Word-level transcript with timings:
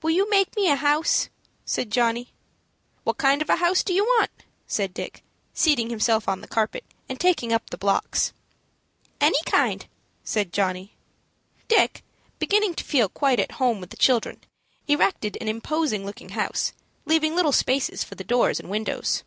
"Will 0.00 0.12
you 0.12 0.30
make 0.30 0.56
me 0.56 0.68
a 0.70 0.76
house?" 0.76 1.28
said 1.66 1.90
Johnny. 1.92 2.32
"What 3.04 3.18
kind 3.18 3.42
of 3.42 3.50
a 3.50 3.56
house 3.56 3.82
do 3.82 3.92
you 3.92 4.04
want?" 4.04 4.30
said 4.66 4.94
Dick, 4.94 5.22
seating 5.52 5.90
himself 5.90 6.26
on 6.30 6.40
the 6.40 6.48
carpet, 6.48 6.82
and 7.10 7.20
taking 7.20 7.52
up 7.52 7.68
the 7.68 7.76
blocks. 7.76 8.32
"Any 9.20 9.42
kind," 9.44 9.84
said 10.24 10.50
Johnny. 10.54 10.94
Dick, 11.68 12.02
beginning 12.38 12.72
to 12.76 12.84
feel 12.84 13.10
quite 13.10 13.38
at 13.38 13.52
home 13.60 13.82
with 13.82 13.90
the 13.90 13.98
children, 13.98 14.40
erected 14.88 15.36
an 15.42 15.48
imposing 15.48 16.06
looking 16.06 16.30
house, 16.30 16.72
leaving 17.04 17.36
little 17.36 17.52
spaces 17.52 18.02
for 18.02 18.14
the 18.14 18.24
doors 18.24 18.60
and 18.60 18.70
windows. 18.70 19.24